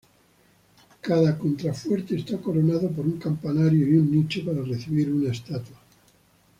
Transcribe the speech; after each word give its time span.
Cada 0.99 1.37
contrafuerte 1.37 2.15
está 2.17 2.35
coronado 2.39 2.89
por 2.89 3.05
un 3.05 3.19
campanario 3.19 3.85
y 3.87 3.97
un 3.97 4.09
nicho 4.09 4.43
para 4.43 4.63
recibir 4.63 5.13
una 5.13 5.31
estatua. 5.31 5.77